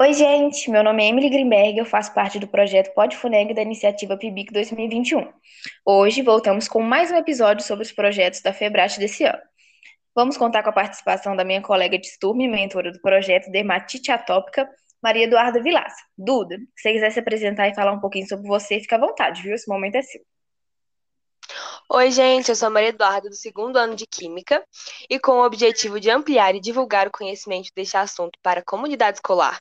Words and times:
Oi, 0.00 0.12
gente, 0.12 0.70
meu 0.70 0.84
nome 0.84 1.02
é 1.02 1.08
Emily 1.08 1.28
Grimberg, 1.28 1.76
eu 1.76 1.84
faço 1.84 2.14
parte 2.14 2.38
do 2.38 2.46
projeto 2.46 2.94
Podfuneg 2.94 3.52
da 3.52 3.62
iniciativa 3.62 4.16
PIBIC 4.16 4.52
2021. 4.52 5.28
Hoje 5.84 6.22
voltamos 6.22 6.68
com 6.68 6.80
mais 6.80 7.10
um 7.10 7.16
episódio 7.16 7.66
sobre 7.66 7.84
os 7.84 7.90
projetos 7.90 8.40
da 8.40 8.52
FEBRAT 8.52 8.96
desse 8.96 9.24
ano. 9.24 9.40
Vamos 10.14 10.36
contar 10.36 10.62
com 10.62 10.70
a 10.70 10.72
participação 10.72 11.34
da 11.34 11.44
minha 11.44 11.60
colega 11.60 11.98
de 11.98 12.16
turma 12.20 12.44
e 12.44 12.48
mentora 12.48 12.92
do 12.92 13.00
projeto 13.00 13.50
Dermatite 13.50 14.12
Atópica, 14.12 14.70
Maria 15.02 15.24
Eduarda 15.24 15.60
Vilaça. 15.60 16.00
Duda, 16.16 16.56
se 16.76 16.82
você 16.82 16.92
quiser 16.92 17.10
se 17.10 17.18
apresentar 17.18 17.66
e 17.66 17.74
falar 17.74 17.90
um 17.90 18.00
pouquinho 18.00 18.28
sobre 18.28 18.46
você, 18.46 18.78
fica 18.78 18.94
à 18.94 19.00
vontade, 19.00 19.42
viu? 19.42 19.52
Esse 19.52 19.68
momento 19.68 19.96
é 19.96 20.02
seu. 20.02 20.20
Oi, 21.90 22.12
gente, 22.12 22.50
eu 22.50 22.54
sou 22.54 22.68
a 22.68 22.70
Maria 22.70 22.90
Eduarda, 22.90 23.28
do 23.28 23.34
segundo 23.34 23.76
ano 23.76 23.96
de 23.96 24.06
Química, 24.06 24.64
e 25.10 25.18
com 25.18 25.32
o 25.32 25.44
objetivo 25.44 25.98
de 25.98 26.08
ampliar 26.08 26.54
e 26.54 26.60
divulgar 26.60 27.08
o 27.08 27.10
conhecimento 27.10 27.70
deste 27.74 27.96
assunto 27.96 28.38
para 28.40 28.60
a 28.60 28.64
comunidade 28.64 29.16
escolar 29.16 29.58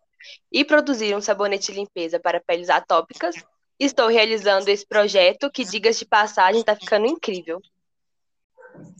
e 0.51 0.63
produzir 0.63 1.15
um 1.15 1.21
sabonete 1.21 1.71
limpeza 1.71 2.19
para 2.19 2.39
peles 2.39 2.69
atópicas, 2.69 3.35
estou 3.79 4.07
realizando 4.07 4.69
esse 4.69 4.85
projeto 4.85 5.51
que, 5.51 5.63
diga-se 5.63 5.99
de 5.99 6.05
passagem, 6.05 6.61
está 6.61 6.75
ficando 6.75 7.07
incrível. 7.07 7.61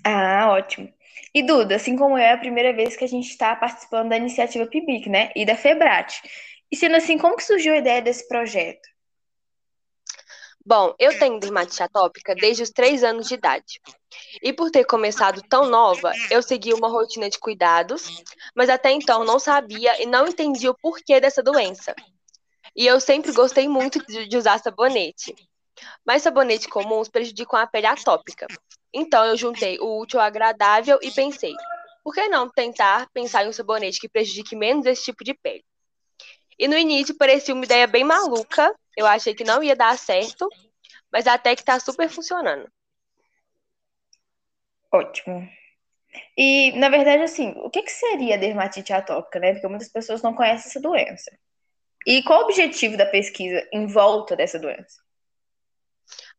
Ah, 0.03 0.52
ótimo. 0.52 0.91
E 1.34 1.44
Duda, 1.44 1.76
assim 1.76 1.95
como 1.95 2.17
eu, 2.17 2.23
é 2.23 2.31
a 2.31 2.38
primeira 2.38 2.73
vez 2.73 2.95
que 2.95 3.03
a 3.03 3.08
gente 3.08 3.30
está 3.30 3.55
participando 3.55 4.09
da 4.09 4.17
iniciativa 4.17 4.66
PIBIC, 4.66 5.09
né? 5.09 5.31
E 5.36 5.45
da 5.45 5.55
FEBRAT. 5.55 6.22
E 6.72 6.76
sendo 6.76 6.95
assim, 6.95 7.17
como 7.17 7.36
que 7.36 7.44
surgiu 7.44 7.73
a 7.73 7.78
ideia 7.78 8.02
desse 8.02 8.28
projeto? 8.28 8.88
Bom, 10.67 10.94
eu 10.99 11.17
tenho 11.17 11.39
dermatite 11.39 11.81
atópica 11.81 12.35
desde 12.35 12.62
os 12.62 12.70
três 12.70 13.02
anos 13.02 13.30
de 13.30 13.35
idade. 13.35 13.80
E 14.44 14.52
por 14.52 14.70
ter 14.70 14.84
começado 14.84 15.41
tão 15.44 15.70
nova, 15.70 16.12
eu 16.30 16.44
segui 16.44 16.73
uma 16.73 16.89
rotina 16.89 17.30
de 17.30 17.39
cuidados, 17.39 18.21
mas 18.53 18.67
até 18.67 18.91
então 18.91 19.23
não 19.23 19.39
sabia 19.39 20.03
e 20.03 20.05
não 20.05 20.27
entendia 20.27 20.70
o 20.70 20.77
porquê 20.77 21.22
dessa 21.22 21.41
doença. 21.41 21.95
E 22.75 22.86
eu 22.86 23.00
sempre 23.00 23.31
gostei 23.31 23.66
muito 23.66 24.05
de 24.05 24.36
usar 24.36 24.59
sabonete. 24.59 25.33
Mas 26.05 26.23
sabonetes 26.23 26.67
comuns 26.67 27.08
prejudicam 27.08 27.58
a 27.58 27.66
pele 27.66 27.88
atópica. 27.88 28.45
Então 28.94 29.23
eu 29.23 29.38
juntei 29.38 29.80
o 29.80 30.02
útil 30.02 30.20
ao 30.20 30.25
agradável 30.25 30.99
e 31.02 31.09
pensei, 31.11 31.53
por 32.03 32.14
que 32.14 32.27
não 32.27 32.49
tentar 32.49 33.08
pensar 33.14 33.45
em 33.45 33.47
um 33.47 33.53
sabonete 33.53 34.02
que 34.02 34.09
prejudique 34.09 34.53
menos 34.53 34.86
esse 34.86 35.05
tipo 35.05 35.23
de 35.23 35.33
pele? 35.33 35.64
E 36.59 36.67
no 36.67 36.77
início 36.77 37.16
parecia 37.16 37.53
uma 37.53 37.64
ideia 37.64 37.88
bem 37.88 38.03
maluca, 38.03 38.75
eu 38.98 39.06
achei 39.06 39.36
que 39.36 39.44
não 39.44 39.62
ia 39.62 39.76
dar 39.76 39.95
certo, 39.98 40.50
mas 41.12 41.28
até 41.28 41.56
que 41.56 41.64
tá 41.64 41.80
super 41.80 42.09
funcionando. 42.09 42.67
Ótimo. 44.92 45.48
E, 46.36 46.72
na 46.73 46.89
verdade, 46.89 47.22
assim, 47.22 47.54
o 47.58 47.70
que, 47.70 47.84
que 47.84 47.92
seria 47.92 48.38
dermatite 48.38 48.92
atópica, 48.92 49.39
né? 49.39 49.54
Porque 49.54 49.67
muitas 49.67 49.89
pessoas 49.89 50.23
não 50.23 50.34
conhecem 50.34 50.70
essa 50.70 50.81
doença. 50.81 51.31
E 52.08 52.23
qual 52.23 52.42
o 52.42 52.44
objetivo 52.45 52.98
da 52.98 53.06
pesquisa 53.06 53.67
em 53.72 53.86
volta 53.86 54.36
dessa 54.36 54.58
doença? 54.58 55.00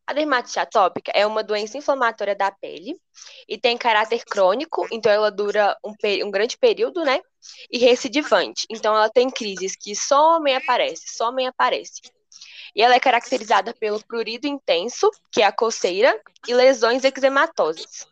A 0.05 0.13
dermatite 0.13 0.59
atópica 0.59 1.11
é 1.13 1.25
uma 1.25 1.43
doença 1.43 1.77
inflamatória 1.77 2.35
da 2.35 2.51
pele 2.51 2.99
e 3.47 3.57
tem 3.57 3.77
caráter 3.77 4.25
crônico, 4.25 4.87
então 4.91 5.11
ela 5.11 5.29
dura 5.29 5.77
um, 5.85 5.93
um, 6.25 6.31
grande 6.31 6.57
período, 6.57 7.05
né? 7.05 7.21
E 7.71 7.77
recidivante, 7.77 8.65
então 8.71 8.95
ela 8.95 9.09
tem 9.09 9.29
crises 9.29 9.75
que 9.75 9.95
somem 9.95 10.55
e 10.55 10.57
aparecem, 10.57 11.07
somem 11.07 11.45
e 11.45 11.49
aparecem. 11.49 12.11
E 12.75 12.81
ela 12.81 12.95
é 12.95 12.99
caracterizada 12.99 13.73
pelo 13.73 14.03
prurido 14.05 14.47
intenso, 14.47 15.09
que 15.31 15.41
é 15.41 15.45
a 15.45 15.51
coceira, 15.51 16.19
e 16.47 16.53
lesões 16.53 17.03
eczematosas. 17.03 18.07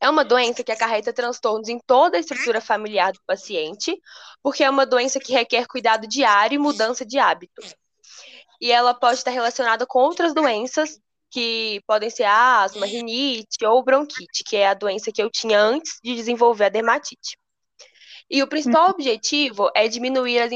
É 0.00 0.08
uma 0.08 0.24
doença 0.24 0.62
que 0.62 0.72
acarreta 0.72 1.12
transtornos 1.12 1.68
em 1.68 1.78
toda 1.78 2.16
a 2.16 2.20
estrutura 2.20 2.60
familiar 2.60 3.12
do 3.12 3.20
paciente, 3.26 4.00
porque 4.42 4.64
é 4.64 4.70
uma 4.70 4.86
doença 4.86 5.20
que 5.20 5.32
requer 5.32 5.66
cuidado 5.66 6.06
diário 6.06 6.56
e 6.56 6.58
mudança 6.58 7.04
de 7.04 7.18
hábito. 7.18 7.62
E 8.60 8.72
ela 8.72 8.94
pode 8.94 9.18
estar 9.18 9.30
relacionada 9.30 9.86
com 9.86 9.98
outras 9.98 10.32
doenças, 10.34 11.00
que 11.30 11.82
podem 11.86 12.10
ser 12.10 12.24
asma, 12.24 12.86
rinite 12.86 13.64
ou 13.64 13.82
bronquite, 13.82 14.44
que 14.44 14.56
é 14.56 14.68
a 14.68 14.74
doença 14.74 15.10
que 15.10 15.20
eu 15.20 15.28
tinha 15.28 15.60
antes 15.60 15.98
de 16.02 16.14
desenvolver 16.14 16.66
a 16.66 16.68
dermatite. 16.68 17.36
E 18.34 18.42
o 18.42 18.48
principal 18.48 18.90
objetivo 18.90 19.70
é 19.76 19.86
diminuir 19.86 20.40
as, 20.40 20.50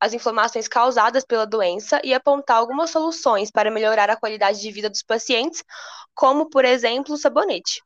as 0.00 0.12
inflamações 0.12 0.66
causadas 0.66 1.24
pela 1.24 1.46
doença 1.46 2.00
e 2.02 2.12
apontar 2.12 2.56
algumas 2.56 2.90
soluções 2.90 3.52
para 3.52 3.70
melhorar 3.70 4.10
a 4.10 4.16
qualidade 4.16 4.60
de 4.60 4.72
vida 4.72 4.90
dos 4.90 5.04
pacientes, 5.04 5.62
como, 6.12 6.50
por 6.50 6.64
exemplo, 6.64 7.14
o 7.14 7.16
sabonete. 7.16 7.80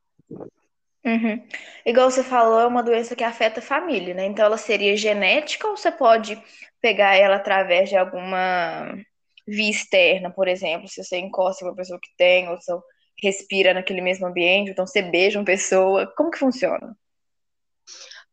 Uhum. 1.05 1.47
Igual 1.85 2.11
você 2.11 2.25
falou, 2.25 2.59
é 2.59 2.67
uma 2.67 2.83
doença 2.83 3.15
que 3.15 3.23
afeta 3.23 3.61
a 3.61 3.63
família, 3.63 4.15
né? 4.15 4.25
Então 4.25 4.47
ela 4.47 4.57
seria 4.57 4.97
genética 4.97 5.69
ou 5.69 5.77
você 5.77 5.93
pode 5.93 6.43
pegar 6.81 7.15
ela 7.15 7.37
através 7.37 7.91
de 7.91 7.99
alguma 7.99 8.97
via 9.47 9.71
externa, 9.71 10.31
por 10.31 10.49
exemplo, 10.49 10.89
se 10.89 11.05
você 11.05 11.19
encosta 11.19 11.67
uma 11.67 11.77
pessoa 11.77 12.01
que 12.03 12.09
tem, 12.17 12.49
ou 12.49 12.59
se 12.59 12.73
você 12.73 12.83
respira 13.23 13.75
naquele 13.75 14.01
mesmo 14.01 14.27
ambiente, 14.27 14.71
então 14.71 14.87
você 14.87 15.03
beija 15.03 15.39
uma 15.39 15.45
pessoa, 15.45 16.11
como 16.17 16.31
que 16.31 16.39
funciona? 16.39 16.97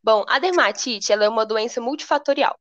Bom, 0.03 0.25
a 0.27 0.39
dermatite 0.39 1.11
ela 1.11 1.25
é 1.25 1.29
uma 1.29 1.45
doença 1.45 1.79
multifatorial. 1.79 2.57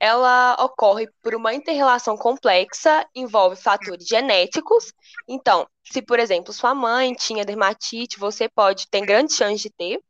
Ela 0.00 0.56
ocorre 0.60 1.08
por 1.22 1.34
uma 1.34 1.52
interrelação 1.54 2.16
complexa, 2.16 3.04
envolve 3.14 3.56
fatores 3.56 4.06
genéticos. 4.06 4.92
Então, 5.28 5.66
se, 5.82 6.00
por 6.02 6.20
exemplo, 6.20 6.52
sua 6.52 6.74
mãe 6.74 7.14
tinha 7.14 7.44
dermatite, 7.44 8.18
você 8.18 8.48
pode 8.48 8.86
ter 8.88 9.00
grande 9.04 9.32
chance 9.32 9.62
de 9.62 9.70
ter. 9.70 10.00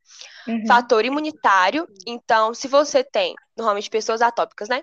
Uhum. 0.47 0.67
Fator 0.67 1.05
imunitário. 1.05 1.87
Então, 2.07 2.53
se 2.53 2.69
você 2.69 3.03
tem, 3.03 3.35
normalmente 3.57 3.89
pessoas 3.89 4.21
atópicas, 4.21 4.69
né? 4.69 4.83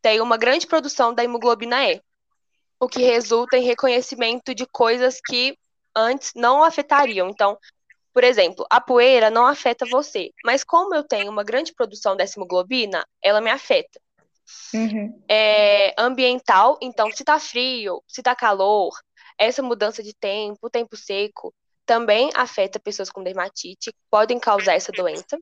Tem 0.00 0.20
uma 0.20 0.36
grande 0.36 0.66
produção 0.66 1.12
da 1.12 1.24
hemoglobina 1.24 1.84
E, 1.90 2.00
o 2.78 2.88
que 2.88 3.02
resulta 3.02 3.56
em 3.58 3.64
reconhecimento 3.64 4.54
de 4.54 4.66
coisas 4.66 5.20
que 5.20 5.58
antes 5.94 6.32
não 6.34 6.62
afetariam. 6.62 7.28
Então, 7.28 7.58
por 8.16 8.24
exemplo, 8.24 8.64
a 8.70 8.80
poeira 8.80 9.28
não 9.28 9.46
afeta 9.46 9.84
você, 9.84 10.30
mas 10.42 10.64
como 10.64 10.94
eu 10.94 11.04
tenho 11.04 11.30
uma 11.30 11.44
grande 11.44 11.74
produção 11.74 12.16
dessa 12.16 12.38
hemoglobina, 12.38 13.06
ela 13.22 13.42
me 13.42 13.50
afeta. 13.50 14.00
Uhum. 14.72 15.22
É 15.28 15.94
ambiental, 15.98 16.78
então 16.80 17.12
se 17.12 17.22
tá 17.22 17.38
frio, 17.38 18.02
se 18.08 18.22
tá 18.22 18.34
calor, 18.34 18.94
essa 19.36 19.62
mudança 19.62 20.02
de 20.02 20.14
tempo, 20.14 20.70
tempo 20.70 20.96
seco, 20.96 21.52
também 21.84 22.30
afeta 22.34 22.80
pessoas 22.80 23.10
com 23.10 23.22
dermatite, 23.22 23.92
podem 24.10 24.40
causar 24.40 24.72
essa 24.72 24.92
doença. 24.92 25.38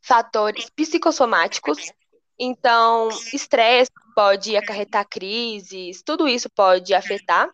Fatores 0.00 0.70
psicossomáticos, 0.70 1.90
então 2.38 3.08
estresse 3.34 3.90
pode 4.14 4.56
acarretar 4.56 5.08
crises, 5.08 6.04
tudo 6.04 6.28
isso 6.28 6.48
pode 6.50 6.94
afetar. 6.94 7.50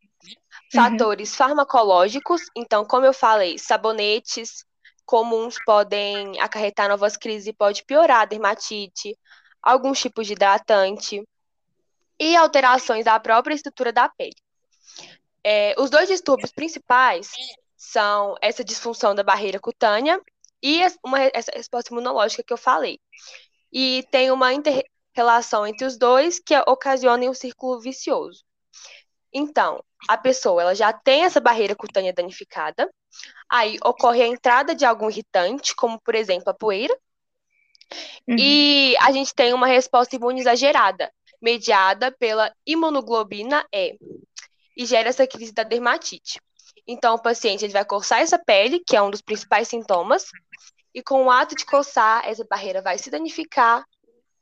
Uhum. 0.76 0.90
Fatores 0.90 1.30
uhum. 1.30 1.36
farmacológicos, 1.36 2.42
então, 2.56 2.84
como 2.84 3.06
eu 3.06 3.12
falei, 3.12 3.58
sabonetes 3.58 4.64
comuns 5.04 5.56
podem 5.64 6.38
acarretar 6.40 6.88
novas 6.88 7.16
crises 7.16 7.46
e 7.46 7.52
pode 7.52 7.84
piorar 7.84 8.22
a 8.22 8.24
dermatite, 8.24 9.16
alguns 9.62 10.00
tipos 10.00 10.26
de 10.26 10.32
hidratante 10.32 11.22
e 12.18 12.36
alterações 12.36 13.04
da 13.04 13.18
própria 13.20 13.54
estrutura 13.54 13.92
da 13.92 14.08
pele. 14.08 14.34
É, 15.44 15.74
os 15.78 15.90
dois 15.90 16.08
distúrbios 16.08 16.50
principais 16.50 17.30
são 17.76 18.34
essa 18.42 18.64
disfunção 18.64 19.14
da 19.14 19.22
barreira 19.22 19.60
cutânea 19.60 20.20
e 20.62 20.80
uma, 21.04 21.20
essa 21.32 21.52
resposta 21.54 21.92
imunológica 21.92 22.42
que 22.42 22.52
eu 22.52 22.58
falei. 22.58 22.98
E 23.72 24.04
tem 24.10 24.30
uma 24.30 24.52
inter-relação 24.52 25.66
entre 25.66 25.86
os 25.86 25.96
dois 25.96 26.40
que 26.40 26.56
ocasiona 26.66 27.30
um 27.30 27.34
círculo 27.34 27.80
vicioso. 27.80 28.45
Então, 29.38 29.84
a 30.08 30.16
pessoa 30.16 30.62
ela 30.62 30.74
já 30.74 30.94
tem 30.94 31.24
essa 31.24 31.38
barreira 31.38 31.76
cutânea 31.76 32.10
danificada, 32.10 32.90
aí 33.50 33.76
ocorre 33.84 34.22
a 34.22 34.26
entrada 34.26 34.74
de 34.74 34.86
algum 34.86 35.10
irritante, 35.10 35.76
como 35.76 36.00
por 36.00 36.14
exemplo 36.14 36.48
a 36.48 36.54
poeira, 36.54 36.96
uhum. 38.26 38.36
e 38.38 38.96
a 38.98 39.12
gente 39.12 39.34
tem 39.34 39.52
uma 39.52 39.66
resposta 39.66 40.16
imune 40.16 40.40
exagerada, 40.40 41.12
mediada 41.38 42.10
pela 42.12 42.50
imunoglobina 42.64 43.62
E, 43.70 43.98
e 44.74 44.86
gera 44.86 45.10
essa 45.10 45.26
crise 45.26 45.52
da 45.52 45.64
dermatite. 45.64 46.40
Então, 46.86 47.14
o 47.14 47.22
paciente 47.22 47.62
ele 47.62 47.74
vai 47.74 47.84
coçar 47.84 48.20
essa 48.20 48.38
pele, 48.38 48.82
que 48.86 48.96
é 48.96 49.02
um 49.02 49.10
dos 49.10 49.20
principais 49.20 49.68
sintomas, 49.68 50.30
e 50.94 51.02
com 51.02 51.24
o 51.24 51.30
ato 51.30 51.54
de 51.54 51.66
coçar, 51.66 52.26
essa 52.26 52.46
barreira 52.48 52.80
vai 52.80 52.96
se 52.96 53.10
danificar 53.10 53.84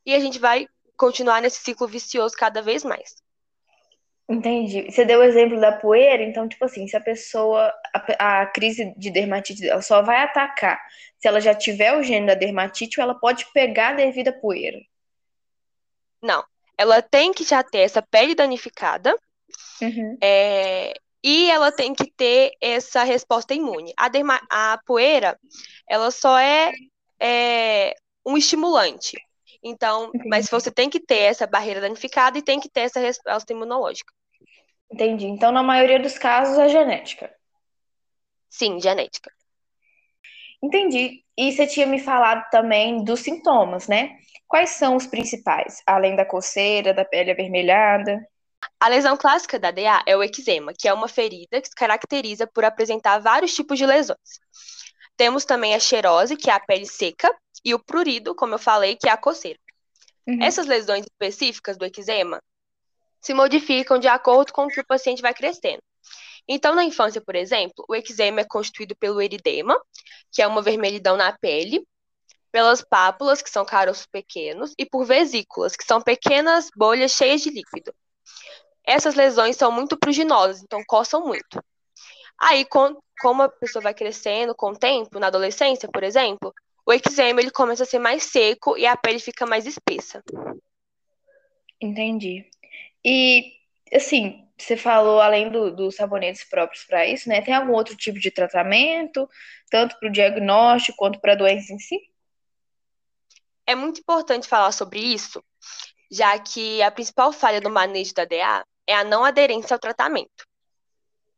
e 0.06 0.14
a 0.14 0.20
gente 0.20 0.38
vai 0.38 0.68
continuar 0.96 1.42
nesse 1.42 1.60
ciclo 1.64 1.88
vicioso 1.88 2.36
cada 2.38 2.62
vez 2.62 2.84
mais. 2.84 3.23
Entendi. 4.28 4.90
Você 4.90 5.04
deu 5.04 5.20
o 5.20 5.22
exemplo 5.22 5.60
da 5.60 5.72
poeira, 5.72 6.22
então, 6.22 6.48
tipo 6.48 6.64
assim, 6.64 6.88
se 6.88 6.96
a 6.96 7.00
pessoa, 7.00 7.72
a, 8.18 8.40
a 8.40 8.46
crise 8.46 8.94
de 8.96 9.10
dermatite 9.10 9.68
ela 9.68 9.82
só 9.82 10.02
vai 10.02 10.22
atacar 10.22 10.80
se 11.18 11.28
ela 11.28 11.40
já 11.40 11.54
tiver 11.54 11.96
o 11.96 12.02
gene 12.02 12.26
da 12.26 12.34
dermatite 12.34 13.00
ou 13.00 13.04
ela 13.04 13.14
pode 13.14 13.46
pegar 13.52 13.94
devido 13.94 14.28
à 14.28 14.32
poeira? 14.32 14.78
Não. 16.22 16.44
Ela 16.76 17.00
tem 17.00 17.32
que 17.32 17.44
já 17.44 17.62
ter 17.62 17.78
essa 17.78 18.02
pele 18.02 18.34
danificada 18.34 19.16
uhum. 19.80 20.18
é, 20.22 20.94
e 21.22 21.50
ela 21.50 21.70
tem 21.70 21.94
que 21.94 22.10
ter 22.10 22.52
essa 22.60 23.04
resposta 23.04 23.54
imune. 23.54 23.92
A, 23.96 24.08
derma, 24.08 24.40
a 24.50 24.78
poeira, 24.84 25.38
ela 25.88 26.10
só 26.10 26.38
é, 26.38 26.72
é 27.20 27.94
um 28.26 28.36
estimulante. 28.36 29.16
Então, 29.64 30.10
mas 30.26 30.50
você 30.50 30.70
tem 30.70 30.90
que 30.90 31.00
ter 31.00 31.20
essa 31.20 31.46
barreira 31.46 31.80
danificada 31.80 32.36
e 32.36 32.42
tem 32.42 32.60
que 32.60 32.68
ter 32.68 32.82
essa 32.82 33.00
resposta 33.00 33.50
imunológica. 33.50 34.12
Entendi. 34.92 35.26
Então, 35.26 35.50
na 35.50 35.62
maioria 35.62 35.98
dos 35.98 36.18
casos, 36.18 36.58
é 36.58 36.68
genética. 36.68 37.34
Sim, 38.50 38.78
genética. 38.78 39.30
Entendi. 40.62 41.24
E 41.36 41.50
você 41.50 41.66
tinha 41.66 41.86
me 41.86 41.98
falado 41.98 42.44
também 42.50 43.02
dos 43.02 43.20
sintomas, 43.20 43.88
né? 43.88 44.18
Quais 44.46 44.70
são 44.70 44.96
os 44.96 45.06
principais, 45.06 45.82
além 45.86 46.14
da 46.14 46.24
coceira, 46.24 46.92
da 46.92 47.04
pele 47.04 47.30
avermelhada? 47.30 48.20
A 48.78 48.88
lesão 48.88 49.16
clássica 49.16 49.58
da 49.58 49.70
DA 49.70 50.02
é 50.06 50.16
o 50.16 50.22
eczema, 50.22 50.72
que 50.78 50.86
é 50.86 50.92
uma 50.92 51.08
ferida 51.08 51.60
que 51.60 51.68
se 51.68 51.74
caracteriza 51.74 52.46
por 52.46 52.64
apresentar 52.64 53.18
vários 53.18 53.54
tipos 53.54 53.78
de 53.78 53.86
lesões. 53.86 54.40
Temos 55.16 55.44
também 55.44 55.74
a 55.74 55.80
xerose, 55.80 56.36
que 56.36 56.50
é 56.50 56.52
a 56.52 56.60
pele 56.60 56.86
seca, 56.86 57.34
e 57.64 57.74
o 57.74 57.78
prurido, 57.78 58.34
como 58.34 58.54
eu 58.54 58.58
falei, 58.58 58.96
que 58.96 59.08
é 59.08 59.12
a 59.12 59.16
coceira. 59.16 59.58
Uhum. 60.26 60.42
Essas 60.42 60.66
lesões 60.66 61.04
específicas 61.04 61.76
do 61.76 61.84
eczema 61.84 62.42
se 63.20 63.32
modificam 63.32 63.98
de 63.98 64.08
acordo 64.08 64.52
com 64.52 64.64
o 64.64 64.68
que 64.68 64.80
o 64.80 64.86
paciente 64.86 65.22
vai 65.22 65.32
crescendo. 65.32 65.82
Então, 66.46 66.74
na 66.74 66.84
infância, 66.84 67.22
por 67.22 67.34
exemplo, 67.34 67.84
o 67.88 67.94
eczema 67.94 68.40
é 68.40 68.44
constituído 68.44 68.94
pelo 68.96 69.20
eridema, 69.22 69.80
que 70.30 70.42
é 70.42 70.46
uma 70.46 70.60
vermelhidão 70.60 71.16
na 71.16 71.32
pele, 71.38 71.86
pelas 72.52 72.82
pápulas, 72.82 73.40
que 73.40 73.50
são 73.50 73.64
caroços 73.64 74.06
pequenos, 74.06 74.74
e 74.78 74.84
por 74.84 75.04
vesículas, 75.04 75.74
que 75.74 75.84
são 75.84 76.02
pequenas 76.02 76.68
bolhas 76.76 77.12
cheias 77.12 77.40
de 77.40 77.50
líquido. 77.50 77.94
Essas 78.86 79.14
lesões 79.14 79.56
são 79.56 79.72
muito 79.72 79.98
pruginosas, 79.98 80.62
então 80.62 80.82
coçam 80.86 81.24
muito. 81.26 81.64
Aí, 82.46 82.66
com, 82.66 83.00
como 83.20 83.42
a 83.42 83.48
pessoa 83.48 83.82
vai 83.82 83.94
crescendo 83.94 84.54
com 84.54 84.72
o 84.72 84.78
tempo, 84.78 85.18
na 85.18 85.28
adolescência, 85.28 85.88
por 85.90 86.02
exemplo, 86.02 86.52
o 86.84 86.92
eczema 86.92 87.40
ele 87.40 87.50
começa 87.50 87.84
a 87.84 87.86
ser 87.86 87.98
mais 87.98 88.24
seco 88.24 88.76
e 88.76 88.86
a 88.86 88.94
pele 88.94 89.18
fica 89.18 89.46
mais 89.46 89.64
espessa. 89.66 90.22
Entendi. 91.80 92.44
E, 93.02 93.50
assim, 93.90 94.46
você 94.58 94.76
falou, 94.76 95.22
além 95.22 95.50
do, 95.50 95.74
dos 95.74 95.96
sabonetes 95.96 96.44
próprios 96.44 96.84
para 96.84 97.06
isso, 97.06 97.30
né? 97.30 97.40
Tem 97.40 97.54
algum 97.54 97.72
outro 97.72 97.96
tipo 97.96 98.18
de 98.18 98.30
tratamento, 98.30 99.26
tanto 99.70 99.98
para 99.98 100.10
o 100.10 100.12
diagnóstico 100.12 100.98
quanto 100.98 101.18
para 101.20 101.32
a 101.32 101.36
doença 101.36 101.72
em 101.72 101.78
si? 101.78 101.98
É 103.66 103.74
muito 103.74 104.00
importante 104.00 104.46
falar 104.46 104.72
sobre 104.72 104.98
isso, 105.00 105.42
já 106.12 106.38
que 106.38 106.82
a 106.82 106.90
principal 106.90 107.32
falha 107.32 107.62
do 107.62 107.70
manejo 107.70 108.12
da 108.12 108.26
DA 108.26 108.62
é 108.86 108.94
a 108.94 109.02
não 109.02 109.24
aderência 109.24 109.74
ao 109.74 109.80
tratamento. 109.80 110.44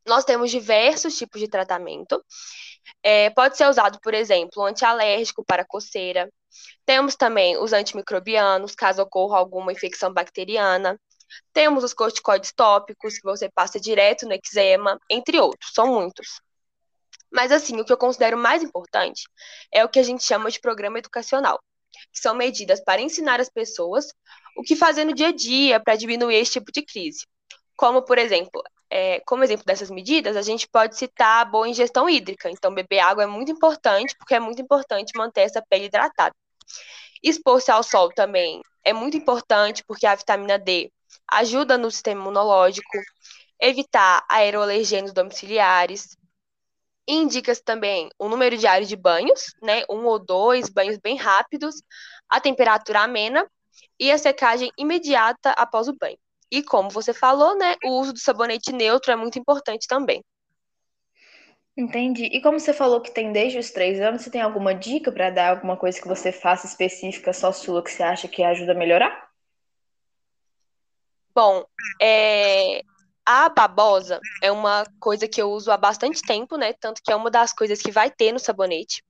Nós 0.07 0.25
temos 0.25 0.51
diversos 0.51 1.17
tipos 1.17 1.41
de 1.41 1.49
tratamento. 1.49 2.25
É, 3.03 3.31
pode 3.31 3.57
ser 3.57 3.69
usado, 3.69 3.99
por 4.01 4.15
exemplo, 4.15 4.65
antialérgico 4.65 5.45
para 5.45 5.65
coceira. 5.65 6.31
Temos 6.85 7.17
também 7.17 7.57
os 7.59 7.73
antimicrobianos, 7.73 8.75
caso 8.75 9.03
ocorra 9.03 9.39
alguma 9.39 9.73
infecção 9.73 10.13
bacteriana. 10.13 10.99
Temos 11.53 11.83
os 11.83 11.93
corticoides 11.93 12.53
tópicos, 12.53 13.19
que 13.19 13.25
você 13.25 13.51
passa 13.51 13.81
direto 13.81 14.27
no 14.27 14.33
eczema, 14.33 14.99
entre 15.11 15.41
outros, 15.41 15.73
são 15.75 15.89
muitos. 15.89 16.41
Mas, 17.31 17.51
assim, 17.51 17.81
o 17.81 17.85
que 17.85 17.93
eu 17.93 17.97
considero 17.99 18.39
mais 18.39 18.63
importante 18.63 19.25
é 19.73 19.85
o 19.85 19.89
que 19.89 19.99
a 19.99 20.03
gente 20.03 20.25
chama 20.25 20.51
de 20.51 20.61
programa 20.61 20.99
educacional, 20.99 21.61
que 22.13 22.21
são 22.21 22.35
medidas 22.35 22.83
para 22.83 23.01
ensinar 23.01 23.41
as 23.41 23.51
pessoas 23.51 24.07
o 24.57 24.63
que 24.63 24.77
fazer 24.77 25.05
no 25.05 25.13
dia 25.13 25.29
a 25.29 25.33
dia 25.33 25.81
para 25.81 25.97
diminuir 25.97 26.37
esse 26.37 26.53
tipo 26.53 26.71
de 26.73 26.83
crise. 26.83 27.27
Como, 27.77 28.03
por 28.03 28.17
exemplo, 28.17 28.63
é, 28.91 29.21
como 29.27 29.45
exemplo 29.45 29.65
dessas 29.65 29.91
medidas, 29.91 30.37
a 30.37 30.43
gente 30.43 30.69
pode 30.69 30.97
citar 30.97 31.43
a 31.43 31.45
boa 31.45 31.69
ingestão 31.69 32.09
hídrica. 32.09 32.51
Então, 32.51 32.73
beber 32.73 33.01
água 33.01 33.25
é 33.25 33.27
muito 33.27 33.51
importante, 33.53 34.15
porque 34.17 34.35
é 34.35 34.41
muito 34.41 34.61
importante 34.63 35.17
manter 35.17 35.43
essa 35.43 35.63
pele 35.63 35.87
hidratada. 35.87 36.35
Expor-se 37.23 37.71
ao 37.71 37.83
sol 37.83 38.11
também 38.13 38.61
é 38.85 38.93
muito 38.93 39.17
importante, 39.17 39.85
porque 39.85 40.07
a 40.07 40.15
vitamina 40.15 40.59
D 40.59 40.91
ajuda 41.29 41.77
no 41.77 41.91
sistema 41.91 42.21
imunológico. 42.21 42.99
Evitar 43.61 44.25
aeroalergênios 44.29 45.13
domiciliares. 45.13 46.17
Indica-se 47.09 47.63
também 47.63 48.11
o 48.19 48.29
número 48.29 48.57
diário 48.57 48.87
de 48.87 48.97
banhos, 48.97 49.55
né? 49.63 49.85
Um 49.89 50.05
ou 50.05 50.19
dois 50.19 50.69
banhos 50.69 50.99
bem 50.99 51.17
rápidos, 51.17 51.77
a 52.29 52.41
temperatura 52.41 53.01
amena 53.01 53.49
e 53.99 54.11
a 54.13 54.19
secagem 54.19 54.71
imediata 54.77 55.51
após 55.53 55.89
o 55.89 55.97
banho. 55.97 56.19
E 56.51 56.63
como 56.63 56.91
você 56.91 57.13
falou, 57.13 57.57
né, 57.57 57.75
o 57.85 58.01
uso 58.01 58.13
do 58.13 58.19
sabonete 58.19 58.73
neutro 58.73 59.13
é 59.13 59.17
muito 59.17 59.39
importante 59.39 59.87
também. 59.89 60.23
Entendi. 61.77 62.25
E 62.25 62.41
como 62.41 62.59
você 62.59 62.73
falou 62.73 63.03
que 63.03 63.11
tem 63.11 63.33
desde 63.33 63.59
os 63.59 63.71
três 63.71 64.01
anos, 64.01 64.23
você 64.23 64.31
tem 64.31 64.41
alguma 64.41 64.75
dica 64.75 65.13
para 65.13 65.29
dar, 65.29 65.51
alguma 65.51 65.77
coisa 65.77 66.01
que 66.01 66.09
você 66.09 66.33
faça 66.33 66.67
específica 66.67 67.35
só 67.35 67.53
sua 67.53 67.83
que 67.83 67.91
você 67.91 68.03
acha 68.03 68.27
que 68.27 68.43
ajuda 68.43 68.73
a 68.73 68.75
melhorar? 68.75 69.29
Bom, 71.35 71.67
é, 72.01 72.81
a 73.27 73.51
babosa 73.51 74.19
é 74.43 74.51
uma 74.51 74.87
coisa 74.99 75.29
que 75.29 75.43
eu 75.43 75.51
uso 75.51 75.71
há 75.71 75.77
bastante 75.77 76.23
tempo, 76.23 76.57
né? 76.57 76.73
Tanto 76.73 77.03
que 77.05 77.13
é 77.13 77.17
uma 77.17 77.31
das 77.31 77.53
coisas 77.53 77.83
que 77.83 77.91
vai 77.91 78.11
ter 78.11 78.33
no 78.33 78.39
sabonete. 78.39 79.03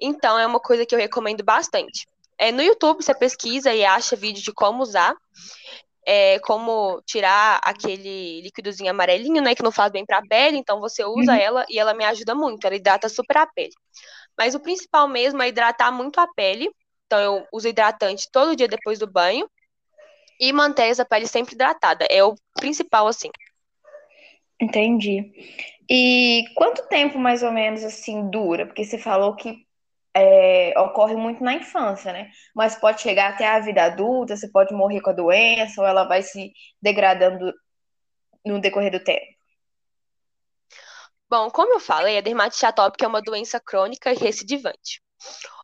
Então, 0.00 0.36
é 0.36 0.44
uma 0.44 0.58
coisa 0.58 0.84
que 0.84 0.92
eu 0.92 0.98
recomendo 0.98 1.44
bastante. 1.44 2.08
É, 2.36 2.50
no 2.50 2.60
YouTube, 2.60 3.04
você 3.04 3.14
pesquisa 3.14 3.72
e 3.72 3.84
acha 3.84 4.16
vídeo 4.16 4.42
de 4.42 4.52
como 4.52 4.82
usar 4.82 5.14
é, 6.06 6.38
como 6.40 7.02
tirar 7.06 7.60
aquele 7.62 8.40
líquidozinho 8.42 8.90
amarelinho, 8.90 9.42
né, 9.42 9.54
que 9.54 9.62
não 9.62 9.72
faz 9.72 9.92
bem 9.92 10.04
para 10.04 10.18
a 10.18 10.26
pele, 10.26 10.56
então 10.56 10.80
você 10.80 11.04
usa 11.04 11.32
uhum. 11.32 11.38
ela 11.38 11.66
e 11.68 11.78
ela 11.78 11.94
me 11.94 12.04
ajuda 12.04 12.34
muito, 12.34 12.64
ela 12.64 12.76
hidrata 12.76 13.08
super 13.08 13.36
a 13.36 13.46
pele. 13.46 13.72
Mas 14.36 14.54
o 14.54 14.60
principal 14.60 15.06
mesmo 15.06 15.42
é 15.42 15.48
hidratar 15.48 15.92
muito 15.92 16.18
a 16.18 16.26
pele, 16.34 16.70
então 17.06 17.20
eu 17.20 17.46
uso 17.52 17.68
hidratante 17.68 18.28
todo 18.32 18.56
dia 18.56 18.68
depois 18.68 18.98
do 18.98 19.10
banho 19.10 19.48
e 20.38 20.52
manter 20.52 20.84
essa 20.84 21.04
pele 21.04 21.26
sempre 21.26 21.54
hidratada, 21.54 22.06
é 22.10 22.24
o 22.24 22.34
principal 22.54 23.06
assim. 23.06 23.30
Entendi. 24.60 25.32
E 25.88 26.44
quanto 26.54 26.86
tempo 26.88 27.18
mais 27.18 27.42
ou 27.42 27.50
menos 27.50 27.82
assim 27.82 28.30
dura? 28.30 28.64
Porque 28.64 28.84
você 28.84 28.96
falou 28.96 29.34
que 29.34 29.66
é, 30.14 30.78
ocorre 30.78 31.14
muito 31.14 31.42
na 31.42 31.54
infância, 31.54 32.12
né? 32.12 32.30
Mas 32.54 32.76
pode 32.76 33.00
chegar 33.00 33.30
até 33.30 33.46
a 33.46 33.60
vida 33.60 33.84
adulta, 33.84 34.36
você 34.36 34.50
pode 34.50 34.74
morrer 34.74 35.00
com 35.00 35.10
a 35.10 35.14
doença, 35.14 35.80
ou 35.80 35.86
ela 35.86 36.04
vai 36.04 36.22
se 36.22 36.52
degradando 36.80 37.52
no 38.44 38.60
decorrer 38.60 38.90
do 38.90 39.02
tempo. 39.02 39.26
Bom, 41.28 41.48
como 41.50 41.74
eu 41.74 41.80
falei, 41.80 42.18
a 42.18 42.20
dermatite 42.20 42.66
atópica 42.66 43.04
é 43.04 43.08
uma 43.08 43.22
doença 43.22 43.60
crônica 43.60 44.12
e 44.12 44.16
recidivante. 44.16 45.00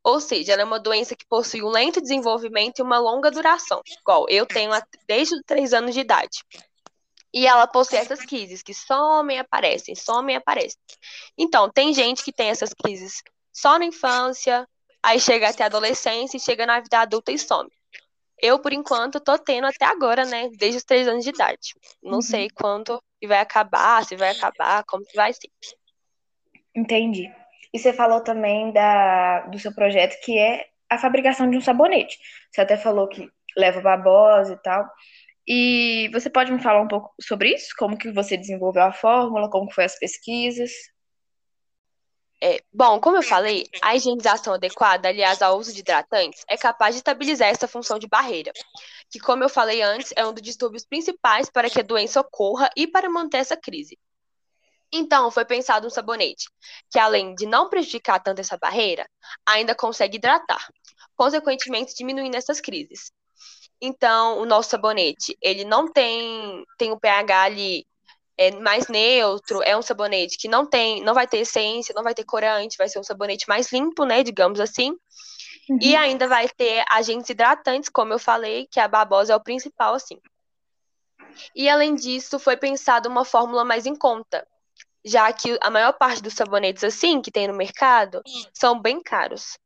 Ou 0.04 0.20
seja, 0.20 0.52
ela 0.52 0.62
é 0.62 0.64
uma 0.64 0.78
doença 0.78 1.16
que 1.16 1.26
possui 1.26 1.62
um 1.62 1.69
lento 1.69 2.00
desenvolvimento 2.00 2.78
e 2.78 2.82
uma 2.82 2.99
longa 2.99 3.31
duração, 3.31 3.82
igual 4.00 4.26
eu 4.28 4.47
tenho 4.47 4.70
desde 5.09 5.35
os 5.35 5.42
3 5.44 5.75
anos 5.75 5.94
de 5.94 6.00
idade. 6.00 6.44
E 7.35 7.47
ela 7.47 7.66
possui 7.66 7.99
essas 7.99 8.20
crises 8.20 8.62
que 8.62 8.73
somem 8.73 9.38
e 9.38 9.40
aparecem, 9.40 9.97
somem 9.97 10.37
e 10.37 10.38
aparecem. 10.38 10.78
Então, 11.37 11.68
tem 11.68 11.92
gente 11.92 12.23
que 12.23 12.32
tem 12.32 12.49
essas 12.49 12.73
crises 12.73 13.20
só 13.56 13.78
na 13.78 13.86
infância, 13.86 14.68
aí 15.02 15.18
chega 15.18 15.48
até 15.48 15.62
a 15.62 15.66
adolescência 15.66 16.36
e 16.36 16.40
chega 16.40 16.66
na 16.66 16.78
vida 16.78 16.98
adulta 16.98 17.32
e 17.32 17.38
some. 17.38 17.70
Eu, 18.38 18.58
por 18.58 18.70
enquanto, 18.70 19.18
tô 19.18 19.38
tendo 19.38 19.66
até 19.66 19.86
agora, 19.86 20.26
né? 20.26 20.50
Desde 20.58 20.76
os 20.76 20.84
três 20.84 21.08
anos 21.08 21.25
de 21.25 21.30
idade. 21.30 21.72
Não 22.02 22.16
uhum. 22.16 22.22
sei 22.22 22.50
quando 22.50 23.02
vai 23.26 23.38
acabar, 23.38 24.04
se 24.04 24.14
vai 24.14 24.28
acabar, 24.28 24.84
como 24.84 25.02
que 25.06 25.16
vai 25.16 25.32
ser. 25.32 25.48
Entendi. 26.75 27.32
E 27.72 27.78
você 27.78 27.94
falou 27.94 28.20
também 28.20 28.70
da, 28.72 29.46
do 29.46 29.58
seu 29.58 29.75
projeto, 29.75 30.20
que 30.22 30.38
é 30.38 30.66
a 30.90 30.98
fabricação 30.98 31.48
de 31.48 31.56
um 31.56 31.62
sabonete. 31.62 32.18
Você 32.52 32.60
até 32.60 32.76
falou 32.76 33.08
que 33.08 33.26
leva 33.56 33.80
babosa 33.80 34.52
e 34.52 34.62
tal. 34.62 34.86
E 35.48 36.10
você 36.12 36.28
pode 36.28 36.52
me 36.52 36.60
falar 36.60 36.82
um 36.82 36.88
pouco 36.88 37.14
sobre 37.22 37.54
isso? 37.54 37.68
Como 37.78 37.96
que 37.96 38.12
você 38.12 38.36
desenvolveu 38.36 38.82
a 38.82 38.92
fórmula, 38.92 39.48
como 39.48 39.72
foi 39.72 39.84
as 39.84 39.98
pesquisas? 39.98 40.70
É, 42.46 42.62
bom, 42.72 43.00
como 43.00 43.16
eu 43.16 43.24
falei, 43.24 43.66
a 43.82 43.96
higienização 43.96 44.54
adequada, 44.54 45.08
aliás, 45.08 45.42
ao 45.42 45.58
uso 45.58 45.72
de 45.72 45.80
hidratantes, 45.80 46.44
é 46.48 46.56
capaz 46.56 46.94
de 46.94 47.00
estabilizar 47.00 47.48
essa 47.48 47.66
função 47.66 47.98
de 47.98 48.06
barreira, 48.06 48.52
que, 49.10 49.18
como 49.18 49.42
eu 49.42 49.48
falei 49.48 49.82
antes, 49.82 50.12
é 50.14 50.24
um 50.24 50.32
dos 50.32 50.42
distúrbios 50.42 50.86
principais 50.86 51.50
para 51.50 51.68
que 51.68 51.80
a 51.80 51.82
doença 51.82 52.20
ocorra 52.20 52.70
e 52.76 52.86
para 52.86 53.10
manter 53.10 53.38
essa 53.38 53.56
crise. 53.56 53.98
Então, 54.92 55.28
foi 55.28 55.44
pensado 55.44 55.88
um 55.88 55.90
sabonete 55.90 56.44
que, 56.88 57.00
além 57.00 57.34
de 57.34 57.46
não 57.46 57.68
prejudicar 57.68 58.22
tanto 58.22 58.40
essa 58.40 58.56
barreira, 58.56 59.04
ainda 59.44 59.74
consegue 59.74 60.16
hidratar, 60.16 60.64
consequentemente 61.16 61.96
diminuindo 61.96 62.36
essas 62.36 62.60
crises. 62.60 63.10
Então, 63.80 64.38
o 64.38 64.46
nosso 64.46 64.70
sabonete, 64.70 65.36
ele 65.42 65.64
não 65.64 65.90
tem, 65.90 66.64
tem 66.78 66.92
o 66.92 67.00
pH 67.00 67.42
ali 67.42 67.84
é 68.38 68.50
mais 68.52 68.88
neutro, 68.88 69.62
é 69.62 69.76
um 69.76 69.83
sabonete 69.83 70.37
que 70.37 70.49
não 70.49 70.66
tem, 70.66 71.02
não 71.02 71.14
vai 71.14 71.26
ter 71.26 71.38
essência, 71.38 71.95
não 71.95 72.02
vai 72.02 72.14
ter 72.14 72.25
corante, 72.25 72.76
vai 72.76 72.88
ser 72.88 72.99
um 72.99 73.02
sabonete 73.02 73.49
mais 73.49 73.73
limpo, 73.73 74.05
né, 74.05 74.23
digamos 74.23 74.61
assim. 74.61 74.97
Uhum. 75.69 75.78
E 75.81 75.97
ainda 75.97 76.28
vai 76.28 76.49
ter 76.49 76.85
agentes 76.90 77.31
hidratantes, 77.31 77.88
como 77.88 78.12
eu 78.12 78.19
falei, 78.19 78.66
que 78.71 78.78
a 78.78 78.87
babosa 78.87 79.33
é 79.33 79.37
o 79.37 79.43
principal, 79.43 79.95
assim. 79.95 80.19
E 81.55 81.69
além 81.69 81.95
disso, 81.95 82.38
foi 82.38 82.57
pensada 82.57 83.09
uma 83.09 83.25
fórmula 83.25 83.64
mais 83.64 83.87
em 83.87 83.95
conta, 83.95 84.47
já 85.05 85.33
que 85.33 85.59
a 85.61 85.71
maior 85.71 85.93
parte 85.93 86.23
dos 86.23 86.35
sabonetes 86.35 86.85
assim 86.85 87.21
que 87.21 87.31
tem 87.31 87.49
no 87.49 87.55
mercado 87.55 88.23
são 88.52 88.81
bem 88.81 89.02
caros. 89.02 89.59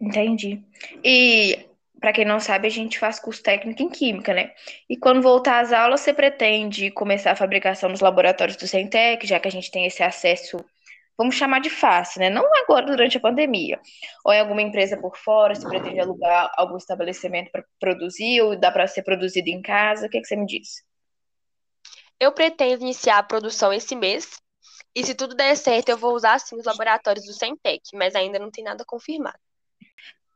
Entendi. 0.00 0.62
E 1.04 1.69
para 2.00 2.12
quem 2.12 2.24
não 2.24 2.40
sabe, 2.40 2.66
a 2.66 2.70
gente 2.70 2.98
faz 2.98 3.20
curso 3.20 3.42
técnico 3.42 3.82
em 3.82 3.90
Química, 3.90 4.32
né? 4.32 4.52
E 4.88 4.96
quando 4.96 5.20
voltar 5.20 5.60
às 5.60 5.72
aulas, 5.72 6.00
você 6.00 6.14
pretende 6.14 6.90
começar 6.90 7.32
a 7.32 7.36
fabricação 7.36 7.90
nos 7.90 8.00
laboratórios 8.00 8.56
do 8.56 8.66
Centec, 8.66 9.26
já 9.26 9.38
que 9.38 9.48
a 9.48 9.50
gente 9.50 9.70
tem 9.70 9.86
esse 9.86 10.02
acesso, 10.02 10.64
vamos 11.16 11.34
chamar 11.34 11.60
de 11.60 11.68
fácil, 11.68 12.20
né? 12.20 12.30
Não 12.30 12.42
agora 12.62 12.86
durante 12.86 13.18
a 13.18 13.20
pandemia. 13.20 13.78
Ou 14.24 14.32
em 14.32 14.40
alguma 14.40 14.62
empresa 14.62 14.96
por 14.96 15.14
fora, 15.16 15.54
se 15.54 15.68
pretende 15.68 16.00
alugar 16.00 16.50
algum 16.56 16.78
estabelecimento 16.78 17.50
para 17.50 17.64
produzir, 17.78 18.40
ou 18.40 18.58
dá 18.58 18.72
para 18.72 18.86
ser 18.86 19.02
produzido 19.02 19.50
em 19.50 19.60
casa, 19.60 20.06
o 20.06 20.08
que, 20.08 20.20
que 20.20 20.26
você 20.26 20.36
me 20.36 20.46
diz? 20.46 20.82
Eu 22.18 22.32
pretendo 22.32 22.82
iniciar 22.82 23.18
a 23.18 23.22
produção 23.22 23.72
esse 23.72 23.94
mês, 23.94 24.40
e 24.94 25.04
se 25.04 25.14
tudo 25.14 25.34
der 25.34 25.54
certo, 25.54 25.90
eu 25.90 25.98
vou 25.98 26.14
usar 26.14 26.38
sim 26.40 26.56
os 26.56 26.64
laboratórios 26.64 27.26
do 27.26 27.32
Centec, 27.34 27.82
mas 27.94 28.14
ainda 28.14 28.38
não 28.38 28.50
tem 28.50 28.64
nada 28.64 28.84
confirmado. 28.86 29.38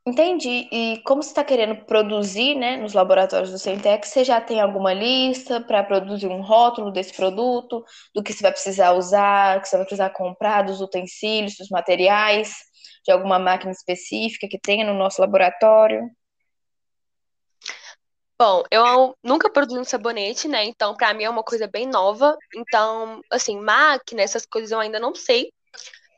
Entendi. 0.07 0.69
E 0.71 1.01
como 1.03 1.23
você 1.23 1.31
está 1.31 1.43
querendo 1.43 1.83
produzir, 1.87 2.55
né, 2.55 2.77
nos 2.77 2.93
laboratórios 2.93 3.51
do 3.51 3.59
Centec, 3.59 4.07
você 4.07 4.23
já 4.23 4.39
tem 4.39 4.61
alguma 4.61 4.93
lista 4.93 5.63
para 5.63 5.83
produzir 5.83 6.27
um 6.27 6.43
rótulo 6.43 6.93
desse 6.93 7.15
produto, 7.15 7.83
do 8.15 8.23
que 8.23 8.31
você 8.33 8.43
vai 8.43 8.53
precisar 8.53 8.93
usar, 8.93 9.63
que 9.63 9.69
você 9.69 9.77
vai 9.77 9.87
precisar 9.87 10.11
comprar, 10.11 10.63
dos 10.63 10.83
utensílios, 10.83 11.57
dos 11.57 11.71
materiais, 11.71 12.55
de 13.03 13.13
alguma 13.13 13.39
máquina 13.39 13.73
específica 13.73 14.47
que 14.47 14.59
tenha 14.59 14.85
no 14.85 14.93
nosso 14.93 15.23
laboratório? 15.23 16.11
Bom, 18.39 18.63
eu 18.71 19.17
nunca 19.23 19.49
produzi 19.49 19.81
um 19.81 19.85
sabonete, 19.85 20.49
né? 20.49 20.65
Então, 20.65 20.95
para 20.95 21.15
mim 21.15 21.25
é 21.25 21.31
uma 21.31 21.43
coisa 21.43 21.67
bem 21.67 21.87
nova. 21.87 22.37
Então, 22.55 23.23
assim, 23.31 23.59
máquina, 23.59 24.21
essas 24.21 24.45
coisas 24.45 24.71
eu 24.71 24.81
ainda 24.81 25.01
não 25.01 25.15
sei. 25.15 25.51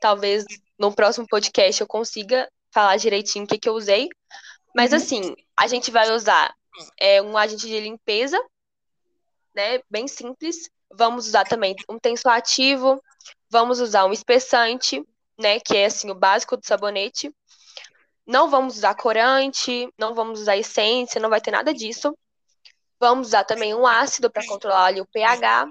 Talvez 0.01 0.43
no 0.77 0.93
próximo 0.93 1.25
podcast 1.25 1.79
eu 1.79 1.87
consiga 1.87 2.49
falar 2.77 2.97
direitinho 2.97 3.45
o 3.45 3.47
que, 3.47 3.57
que 3.57 3.67
eu 3.67 3.73
usei. 3.73 4.07
Mas 4.75 4.91
uhum. 4.91 4.97
assim, 4.97 5.35
a 5.57 5.65
gente 5.65 5.89
vai 5.89 6.11
usar 6.11 6.53
é, 6.99 7.19
um 7.19 7.35
agente 7.35 7.65
de 7.65 7.79
limpeza, 7.79 8.39
né? 9.55 9.81
Bem 9.89 10.07
simples. 10.07 10.69
Vamos 10.93 11.25
usar 11.25 11.43
também 11.45 11.75
um 11.89 11.97
tensoativo, 11.97 13.01
vamos 13.49 13.79
usar 13.79 14.05
um 14.05 14.13
espessante, 14.13 15.03
né? 15.39 15.59
Que 15.59 15.77
é 15.77 15.85
assim, 15.85 16.11
o 16.11 16.13
básico 16.13 16.55
do 16.55 16.63
sabonete. 16.67 17.33
Não 18.27 18.47
vamos 18.47 18.77
usar 18.77 18.93
corante, 18.93 19.91
não 19.97 20.13
vamos 20.13 20.41
usar 20.41 20.55
essência, 20.55 21.19
não 21.19 21.31
vai 21.31 21.41
ter 21.41 21.49
nada 21.49 21.73
disso. 21.73 22.15
Vamos 22.99 23.29
usar 23.29 23.43
também 23.43 23.73
um 23.73 23.87
ácido 23.87 24.29
para 24.29 24.45
controlar 24.45 24.85
ali, 24.85 25.01
o 25.01 25.07
pH. 25.07 25.67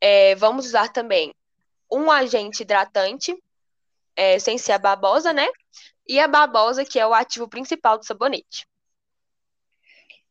É, 0.00 0.34
vamos 0.34 0.66
usar 0.66 0.88
também 0.88 1.32
um 1.88 2.10
agente 2.10 2.62
hidratante, 2.62 3.32
é, 4.16 4.40
sem 4.40 4.58
ser 4.58 4.72
a 4.72 4.78
babosa, 4.78 5.32
né? 5.32 5.46
E 6.10 6.18
a 6.18 6.26
babosa, 6.26 6.84
que 6.84 6.98
é 6.98 7.06
o 7.06 7.14
ativo 7.14 7.48
principal 7.48 7.96
do 7.96 8.04
sabonete. 8.04 8.66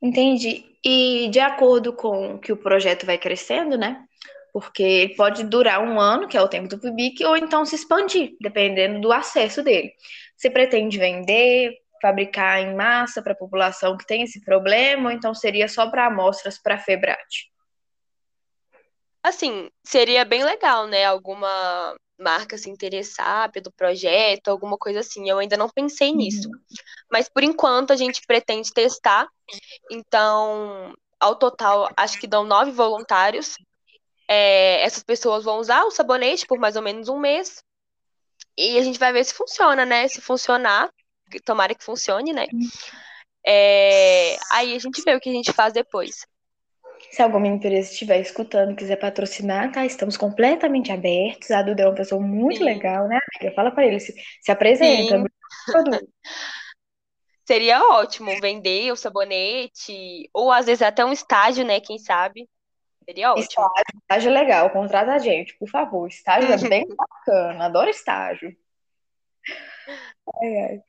Entendi. 0.01 0.77
E 0.83 1.29
de 1.29 1.39
acordo 1.39 1.93
com 1.93 2.37
que 2.37 2.51
o 2.51 2.57
projeto 2.57 3.05
vai 3.05 3.17
crescendo, 3.17 3.77
né? 3.77 4.05
Porque 4.51 4.83
ele 4.83 5.15
pode 5.15 5.45
durar 5.45 5.81
um 5.81 5.97
ano, 5.97 6.27
que 6.27 6.35
é 6.35 6.41
o 6.41 6.49
tempo 6.49 6.67
do 6.67 6.77
PIBIC, 6.77 7.23
ou 7.23 7.37
então 7.37 7.63
se 7.65 7.75
expandir, 7.75 8.35
dependendo 8.41 8.99
do 8.99 9.13
acesso 9.13 9.63
dele. 9.63 9.93
Você 10.35 10.49
pretende 10.49 10.97
vender, 10.97 11.77
fabricar 12.01 12.59
em 12.59 12.75
massa 12.75 13.21
para 13.21 13.31
a 13.31 13.37
população 13.37 13.95
que 13.95 14.05
tem 14.05 14.23
esse 14.23 14.43
problema, 14.43 15.09
ou 15.09 15.15
então 15.15 15.33
seria 15.33 15.69
só 15.69 15.89
para 15.89 16.07
amostras 16.07 16.61
para 16.61 16.75
a 16.75 16.79
Febrate? 16.79 17.49
Assim, 19.23 19.69
seria 19.81 20.25
bem 20.25 20.43
legal, 20.43 20.87
né? 20.87 21.05
Alguma 21.05 21.95
marca 22.19 22.57
se 22.57 22.69
interessar 22.69 23.51
pelo 23.51 23.71
projeto, 23.71 24.49
alguma 24.49 24.77
coisa 24.77 24.99
assim. 24.99 25.29
Eu 25.29 25.39
ainda 25.39 25.57
não 25.57 25.69
pensei 25.69 26.11
nisso. 26.11 26.47
Uhum. 26.49 26.59
Mas 27.11 27.29
por 27.29 27.43
enquanto 27.43 27.91
a 27.91 27.95
gente 27.95 28.21
pretende 28.27 28.73
testar. 28.73 29.27
Então, 29.89 30.93
ao 31.19 31.35
total, 31.35 31.89
acho 31.95 32.19
que 32.19 32.27
dão 32.27 32.43
nove 32.43 32.71
voluntários. 32.71 33.55
É, 34.27 34.83
essas 34.83 35.03
pessoas 35.03 35.43
vão 35.43 35.57
usar 35.57 35.83
o 35.85 35.91
sabonete 35.91 36.45
por 36.45 36.59
mais 36.59 36.75
ou 36.75 36.81
menos 36.81 37.09
um 37.09 37.19
mês. 37.19 37.63
E 38.57 38.77
a 38.77 38.83
gente 38.83 38.99
vai 38.99 39.11
ver 39.11 39.23
se 39.23 39.33
funciona, 39.33 39.85
né? 39.85 40.07
Se 40.07 40.21
funcionar, 40.21 40.91
tomara 41.45 41.73
que 41.73 41.83
funcione, 41.83 42.33
né? 42.33 42.45
Uhum. 42.51 42.69
É, 43.45 44.37
aí 44.51 44.75
a 44.75 44.79
gente 44.79 45.01
vê 45.01 45.15
o 45.15 45.19
que 45.19 45.29
a 45.29 45.33
gente 45.33 45.53
faz 45.53 45.73
depois. 45.73 46.25
Se 47.11 47.21
alguma 47.21 47.47
empresa 47.47 47.91
estiver 47.91 48.19
escutando, 48.19 48.75
quiser 48.75 48.95
patrocinar, 48.97 49.71
tá? 49.71 49.85
Estamos 49.85 50.15
completamente 50.15 50.91
abertos. 50.91 51.49
A 51.51 51.61
Duda 51.61 51.83
é 51.83 51.85
uma 51.87 51.95
pessoa 51.95 52.21
muito 52.21 52.57
Sim. 52.57 52.65
legal, 52.65 53.07
né, 53.07 53.17
amiga? 53.35 53.55
Fala 53.55 53.71
para 53.71 53.85
ele, 53.85 53.99
se, 53.99 54.13
se 54.41 54.51
apresenta. 54.51 55.23
Seria 57.45 57.81
ótimo 57.81 58.31
vender 58.39 58.91
o 58.91 58.95
sabonete, 58.95 60.29
ou 60.31 60.51
às 60.51 60.67
vezes 60.67 60.83
até 60.83 61.03
um 61.03 61.11
estágio, 61.11 61.65
né? 61.65 61.79
Quem 61.79 61.97
sabe? 61.97 62.47
Seria 63.03 63.33
ótimo. 63.33 63.43
Estágio, 63.43 64.01
estágio 64.01 64.31
legal, 64.31 64.69
contrata 64.69 65.13
a 65.13 65.17
gente, 65.17 65.57
por 65.57 65.67
favor. 65.67 66.07
Estágio 66.07 66.53
é 66.53 66.57
bem 66.69 66.85
bacana, 66.95 67.65
adoro 67.65 67.89
estágio. 67.89 68.55
Ai, 70.41 70.57
ai. 70.57 70.79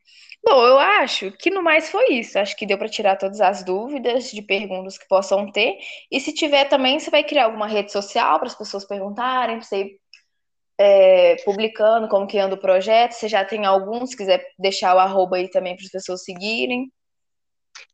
Bom, 0.43 0.64
eu 0.64 0.79
acho 0.79 1.31
que 1.33 1.50
no 1.50 1.62
mais 1.62 1.90
foi 1.90 2.14
isso. 2.14 2.38
Acho 2.38 2.57
que 2.57 2.67
deu 2.67 2.79
para 2.79 2.88
tirar 2.88 3.17
todas 3.17 3.40
as 3.40 3.62
dúvidas 3.64 4.31
de 4.31 4.43
perguntas 4.43 4.97
que 4.97 5.07
possam 5.07 5.50
ter. 5.52 5.79
E 6.11 6.21
se 6.21 6.33
tiver 6.33 6.64
também, 6.67 6.99
você 6.99 7.11
vai 7.11 7.23
criar 7.23 7.45
alguma 7.45 7.67
rede 7.67 7.93
social 7.93 8.38
para 8.38 8.49
as 8.49 8.55
pessoas 8.55 8.87
perguntarem, 8.87 9.59
para 9.59 9.67
você 9.67 9.99
é, 10.79 11.37
publicando 11.45 12.09
como 12.09 12.26
que 12.26 12.38
anda 12.38 12.55
o 12.55 12.61
projeto. 12.61 13.12
Você 13.12 13.29
já 13.29 13.45
tem 13.45 13.67
alguns, 13.67 14.11
se 14.11 14.17
quiser 14.17 14.43
deixar 14.59 14.97
o 14.97 14.99
arroba 14.99 15.37
aí 15.37 15.50
também 15.50 15.76
para 15.76 15.85
as 15.85 15.90
pessoas 15.90 16.25
seguirem. 16.25 16.90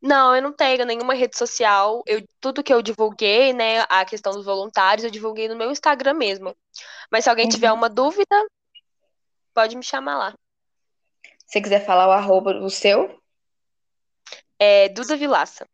Não, 0.00 0.34
eu 0.34 0.42
não 0.42 0.52
tenho 0.52 0.84
nenhuma 0.86 1.14
rede 1.14 1.36
social. 1.36 2.02
Eu, 2.06 2.24
tudo 2.40 2.62
que 2.62 2.72
eu 2.72 2.80
divulguei, 2.80 3.52
né, 3.52 3.84
a 3.88 4.04
questão 4.04 4.32
dos 4.32 4.44
voluntários, 4.44 5.04
eu 5.04 5.10
divulguei 5.10 5.48
no 5.48 5.56
meu 5.56 5.70
Instagram 5.70 6.14
mesmo. 6.14 6.54
Mas 7.10 7.24
se 7.24 7.30
alguém 7.30 7.48
tiver 7.48 7.70
uhum. 7.72 7.78
uma 7.78 7.88
dúvida, 7.88 8.46
pode 9.52 9.76
me 9.76 9.82
chamar 9.82 10.16
lá. 10.16 10.34
Se 11.46 11.60
quiser 11.60 11.84
falar 11.84 12.08
o 12.08 12.12
arroba 12.12 12.52
o 12.56 12.68
seu. 12.68 13.20
É 14.58 14.88
Duda 14.88 15.16
Vilaça. 15.16 15.66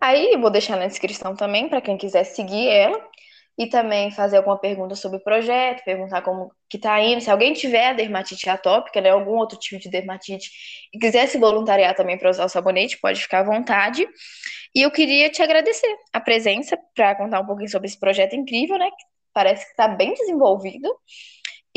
Aí 0.00 0.32
eu 0.32 0.40
vou 0.40 0.50
deixar 0.50 0.76
na 0.76 0.86
descrição 0.86 1.34
também 1.34 1.68
para 1.68 1.80
quem 1.80 1.98
quiser 1.98 2.24
seguir 2.24 2.68
ela 2.68 2.98
e 3.58 3.66
também 3.66 4.12
fazer 4.12 4.36
alguma 4.36 4.56
pergunta 4.56 4.94
sobre 4.94 5.18
o 5.18 5.24
projeto, 5.24 5.84
perguntar 5.84 6.22
como 6.22 6.52
que 6.70 6.78
tá 6.78 7.00
indo, 7.00 7.20
se 7.20 7.28
alguém 7.28 7.52
tiver 7.52 7.94
dermatite 7.96 8.48
atópica, 8.48 9.00
né, 9.00 9.10
algum 9.10 9.36
outro 9.36 9.58
tipo 9.58 9.82
de 9.82 9.90
dermatite 9.90 10.48
e 10.94 10.98
quiser 10.98 11.26
se 11.26 11.38
voluntariar 11.38 11.94
também 11.96 12.16
para 12.16 12.30
usar 12.30 12.44
o 12.44 12.48
sabonete, 12.48 13.00
pode 13.00 13.20
ficar 13.20 13.40
à 13.40 13.42
vontade. 13.42 14.06
E 14.72 14.82
eu 14.82 14.90
queria 14.92 15.28
te 15.28 15.42
agradecer 15.42 15.92
a 16.12 16.20
presença 16.20 16.78
para 16.94 17.16
contar 17.16 17.40
um 17.40 17.46
pouquinho 17.46 17.68
sobre 17.68 17.88
esse 17.88 17.98
projeto 17.98 18.36
incrível, 18.36 18.78
né, 18.78 18.88
que 18.88 19.04
parece 19.34 19.64
que 19.64 19.70
está 19.72 19.88
bem 19.88 20.14
desenvolvido 20.14 20.88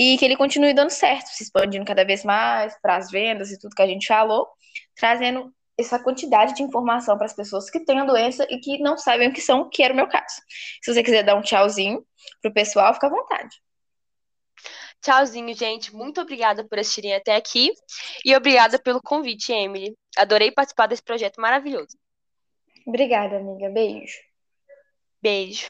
e 0.01 0.17
que 0.17 0.25
ele 0.25 0.35
continue 0.35 0.73
dando 0.73 0.89
certo, 0.89 1.27
se 1.27 1.43
expandindo 1.43 1.85
cada 1.85 2.03
vez 2.03 2.23
mais 2.23 2.75
para 2.81 2.95
as 2.95 3.11
vendas 3.11 3.51
e 3.51 3.59
tudo 3.59 3.75
que 3.75 3.83
a 3.83 3.85
gente 3.87 4.07
falou, 4.07 4.47
trazendo 4.95 5.53
essa 5.77 5.99
quantidade 5.99 6.55
de 6.55 6.63
informação 6.63 7.15
para 7.17 7.27
as 7.27 7.35
pessoas 7.35 7.69
que 7.69 7.79
têm 7.85 7.99
a 7.99 8.03
doença 8.03 8.47
e 8.49 8.57
que 8.57 8.79
não 8.79 8.97
sabem 8.97 9.29
o 9.29 9.33
que 9.33 9.41
são, 9.41 9.69
que 9.69 9.83
era 9.83 9.93
o 9.93 9.95
meu 9.95 10.07
caso. 10.07 10.41
Se 10.81 10.91
você 10.91 11.03
quiser 11.03 11.21
dar 11.21 11.35
um 11.35 11.41
tchauzinho 11.43 12.03
pro 12.41 12.51
pessoal, 12.51 12.95
fica 12.95 13.05
à 13.05 13.09
vontade. 13.11 13.61
Tchauzinho, 15.03 15.53
gente. 15.53 15.93
Muito 15.93 16.19
obrigada 16.19 16.67
por 16.67 16.79
assistirem 16.79 17.13
até 17.13 17.35
aqui 17.35 17.71
e 18.25 18.35
obrigada 18.35 18.79
pelo 18.79 18.99
convite, 19.03 19.51
Emily. 19.51 19.95
Adorei 20.17 20.51
participar 20.51 20.87
desse 20.87 21.03
projeto 21.03 21.39
maravilhoso. 21.39 21.95
Obrigada, 22.87 23.37
amiga. 23.37 23.69
Beijo. 23.69 24.17
Beijo. 25.21 25.69